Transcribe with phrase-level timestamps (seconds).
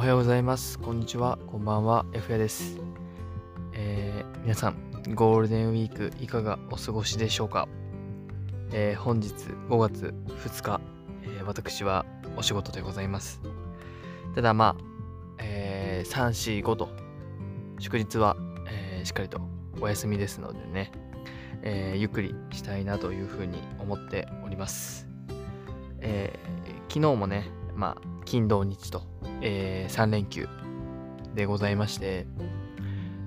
[0.00, 0.78] おはようございます。
[0.78, 1.38] こんにちは。
[1.46, 2.06] こんばんは。
[2.14, 2.78] F やです。
[3.74, 4.76] えー皆さん、
[5.14, 7.68] ゴールデンウィークいかがお過ごしでしょうか、
[8.72, 9.34] えー本日
[9.68, 10.80] 5月2日、
[11.24, 13.42] えー私はお仕事でございます。
[14.34, 14.82] ただまあ、
[15.38, 16.88] えー3、4、5と、
[17.78, 18.38] 祝日は、
[18.70, 19.42] えーしっかりと
[19.82, 20.92] お休みですのでね、
[21.60, 25.06] えーゆっくりしたいなというふうに思っております。
[26.00, 26.50] えー
[26.88, 29.04] 昨日もね、まあ、金土日と、
[29.40, 30.46] え3連休
[31.34, 32.26] でございまして、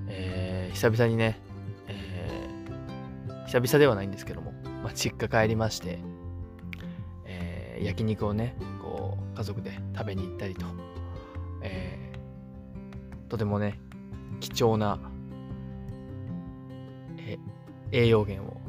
[0.08, 1.40] えー久々にね、
[1.88, 4.54] えー久々ではないんですけども、
[4.84, 5.98] まあ、実家帰りまして、
[7.26, 10.68] えー焼肉をね、こう、家族で食べに行ったりと、
[11.64, 13.80] えーとてもね、
[14.40, 15.00] 貴重な、
[17.18, 17.40] え
[17.92, 18.62] 栄養源を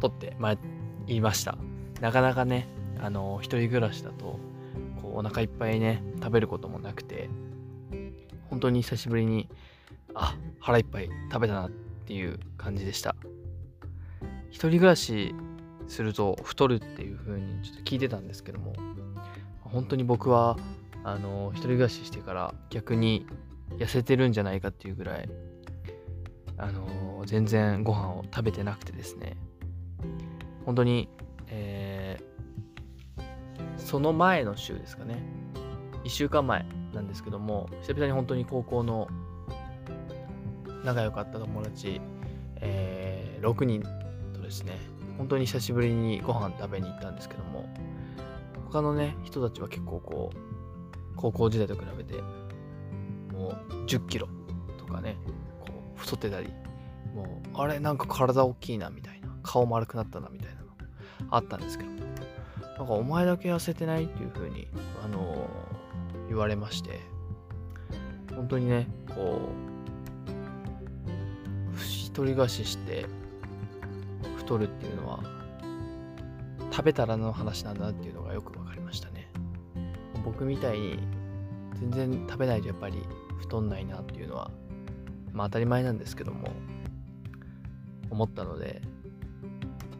[0.00, 0.58] 取ってまい
[1.06, 1.56] りました。
[2.00, 2.66] なかなかね、
[2.98, 4.49] あの、一人暮らしだと、
[5.00, 7.28] こう、お腹いっぱいね、食べることもなくて、
[8.48, 9.48] 本当に久しぶりに、
[10.14, 13.14] あ、腹いっぱい食べたなっていう感じでした。
[14.50, 15.34] 一人暮らし
[15.86, 18.72] すると太るっていう風にちょっと聞いてたんですけども、
[19.60, 20.56] 本当に僕は、
[21.04, 23.26] あの、一人暮らししてから逆に
[23.78, 25.28] 痩せてるんじゃないかっていうぐらい、
[26.58, 29.36] あの、全然ご飯を食べてなくてですね、
[30.64, 31.08] 本当に、
[31.46, 32.18] え
[33.80, 35.22] その前の週ですかね。
[36.04, 36.64] 1週間前
[36.94, 39.08] なんですけども久々に本当に高校の
[40.84, 42.00] 仲良かった友達、
[42.56, 43.82] えー6人
[44.34, 44.78] とですね
[45.16, 47.68] 本当に久しぶりにご飯食べに行ったんですけども
[48.66, 50.36] 他のね人たちは結構こう
[51.16, 52.14] 高校時代と比べて
[53.32, 54.28] もう1 0キロ
[54.78, 55.16] とかね
[55.60, 56.48] こう太ってたり
[57.14, 60.66] もうあれなんか体大きいなみたいな顔丸くなったなみたいなの
[61.30, 61.98] あったんですけども
[62.80, 64.66] なんかお前だけ痩せてないっていう風に、
[65.04, 65.70] あのー
[66.30, 67.00] 言われまして、
[68.36, 69.50] 本当にね、こ
[71.74, 73.04] う、一人暮らしして
[74.38, 75.24] 太るっていうのは、
[76.70, 79.28] 食べたらの話なんだなっていうのがよくわかりましたね。
[80.24, 81.00] 僕みたいに
[81.80, 83.02] 全然食べないとやっぱり
[83.40, 84.50] 太んないなっていうのは、
[85.32, 86.48] まあ当たり前なんですけども、
[88.08, 88.80] 思ったので、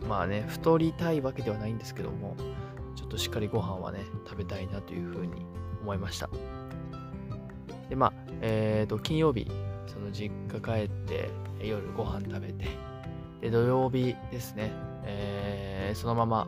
[0.09, 2.37] まあね、太りたいわけではないんですけども、
[3.11, 5.45] としっかりご飯はね、食べたいなというふうに
[5.83, 6.31] 思いました。
[7.89, 9.47] で、まあ、えっ、と、金曜日、
[9.87, 11.29] その実家帰って、
[11.61, 12.65] 夜ご飯食べて、
[13.41, 14.73] で、土曜日ですね、
[15.05, 16.47] えーそのまま、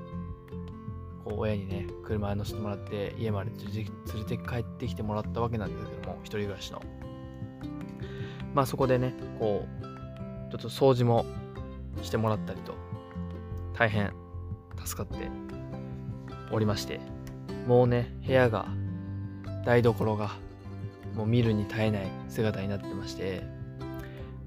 [1.25, 6.81] こう、親にね、車に乗せてもらって、家まで連れて帰ってきてもらったわけなんですけども、一人暮らしの。
[8.55, 11.25] まあ、そこでね、こう、ちょっと掃除も
[12.03, 12.75] してもらったりと、
[13.75, 14.13] 大変
[14.85, 15.29] 助かって
[16.53, 17.01] おりまして
[17.67, 18.69] もうね部屋が
[19.65, 20.37] 台所が
[21.15, 23.43] もう見るに耐えない姿になってまして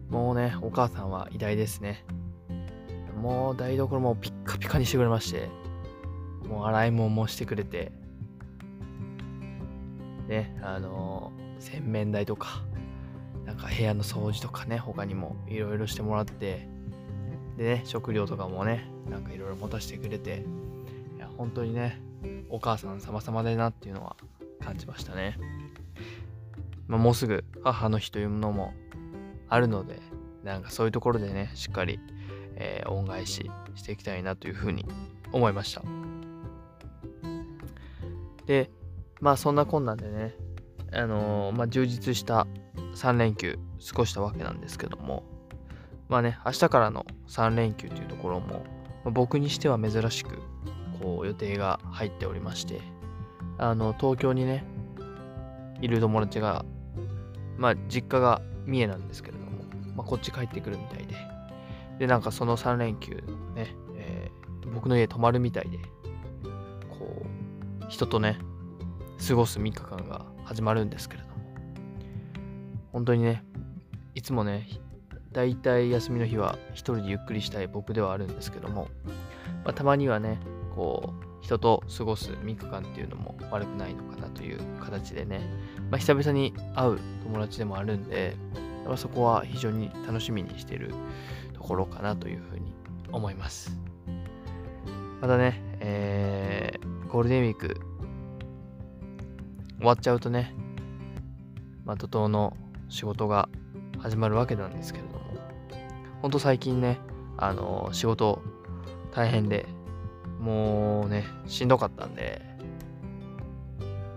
[0.09, 2.05] もうねお母さんは偉大ですね。
[3.21, 5.49] もう台所もピッカピカにしてくれまして
[6.47, 7.91] もう洗い物もしてくれて
[10.27, 12.61] ねあの洗面台とか
[13.45, 16.67] なんか部屋の掃除とかね他にもいろいろしてもらって
[17.57, 20.45] でね食料とかもねなんかいろいろ持たせてくれて
[21.37, 22.01] 本当にね
[22.49, 24.15] お母さん様々だなっていうのは
[24.63, 25.37] 感じましたね、
[26.87, 28.73] まあ、もうすぐ母の日というものも
[29.49, 29.99] あるので
[30.43, 31.99] なんかそういうところでねしっかり、
[32.55, 34.85] えー恩返ししていきたいなというふうに
[35.31, 35.81] 思いました。
[38.45, 38.69] で
[39.19, 40.35] まあそんなこんなでね
[40.93, 42.47] あのーまあ充実した
[42.95, 43.57] 3連休
[43.89, 45.23] 過ごしたわけなんですけども
[46.07, 48.63] まあね明日からの3連休というところも、
[49.03, 50.39] まあ僕にしては珍しく
[51.05, 52.81] こう予定が入っておりまして
[53.59, 54.65] あの東京にね
[55.79, 56.65] いる友達が
[57.57, 59.51] まあ実家が三重なんですけれども、
[59.95, 61.15] まあ、こっち帰ってくるみたいで。
[61.99, 63.23] でなんかその3連休
[63.55, 64.35] ね、えー
[64.73, 65.77] 僕の家泊まるみたいで
[66.89, 67.23] こ
[67.81, 68.39] う人とね
[69.25, 71.35] 過ごす3日間が始まるんですけれども。
[72.91, 73.43] 本当にね
[74.15, 74.67] いつもね
[75.31, 78.87] だいたい休みの日は一人でゆっくりしたい僕ではあるんですけども、
[79.63, 80.39] まあ、たまにはね
[80.75, 85.41] こう人と過ごす3日間っていうのも悪くないのかなという形でね、
[85.91, 88.35] まあ、久々に会う友達でもあるんで、
[88.83, 90.93] やっぱそこは非常に楽しみにしてる
[91.53, 92.73] ところかなというふうに
[93.11, 93.77] 思います。
[95.21, 97.77] またね、えーゴールデンウィーク
[99.77, 100.53] 終わっちゃうとね
[101.85, 102.57] まあ怒涛の
[102.89, 103.47] 仕事が
[103.99, 105.21] 始まるわけなんですけれども
[106.21, 106.99] ほんと最近ね
[107.37, 108.41] あの仕事
[109.11, 109.65] 大変で
[110.39, 112.41] もうねしんどかったんで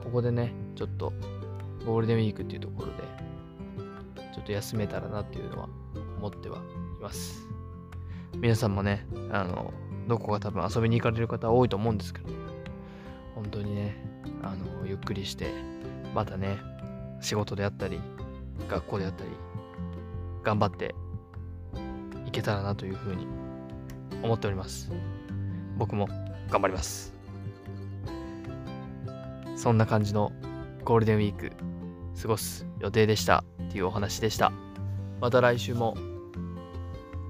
[0.02, 1.12] ここでねちょっと
[1.88, 2.92] ゴールデンウィークっていうところで、
[4.34, 5.68] ちょっと休めたらなっていうのは
[6.18, 6.60] 思ってはい
[7.02, 7.46] ます。
[8.36, 9.72] 皆さんもね、あの、
[10.06, 12.28] どこか多分遊びに行かれる方多いと思うんですけど、
[13.34, 13.96] 本当にね、
[14.42, 15.50] あの、ゆっくりして、
[16.14, 16.58] またね、
[17.20, 18.00] 仕事であったり、
[18.68, 19.30] 学校であったり、
[20.42, 20.94] 頑張って
[22.26, 23.26] いけたらなというふうに
[24.22, 24.92] 思っております。
[25.78, 26.08] 僕も
[26.50, 27.14] 頑張ります。
[29.56, 30.32] そんな感じの
[30.84, 31.52] ゴールデンウィーク
[32.20, 34.52] 過ごす予定でしたっていうお話でした。
[35.20, 35.96] また来週も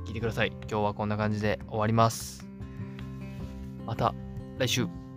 [0.07, 0.49] 聞いてください。
[0.49, 2.47] 今日はこんな感じで終わります。
[3.87, 4.15] また
[4.59, 5.08] 来週。